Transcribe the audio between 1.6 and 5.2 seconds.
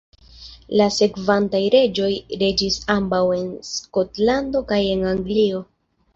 reĝoj reĝis ambaŭ en Skotlando kaj en